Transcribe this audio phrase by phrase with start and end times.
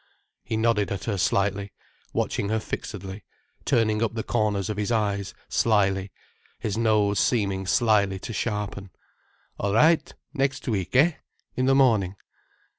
[0.43, 1.73] He nodded at her slightly,
[2.11, 3.23] watching her fixedly,
[3.65, 6.11] turning up the corners of his eyes slyly,
[6.57, 8.89] his nose seeming slyly to sharpen.
[9.59, 10.11] "All right.
[10.33, 11.17] Next week, eh?
[11.55, 12.15] In the morning?"